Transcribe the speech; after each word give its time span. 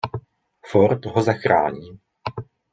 Ford 0.69 1.05
ho 1.05 1.21
zachrání. 1.21 1.99